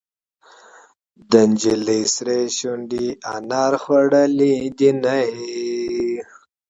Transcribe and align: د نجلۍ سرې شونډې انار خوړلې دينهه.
د 1.31 1.33
نجلۍ 1.49 2.01
سرې 2.15 2.39
شونډې 2.57 3.05
انار 3.35 3.73
خوړلې 3.81 4.55
دينهه. 4.77 5.21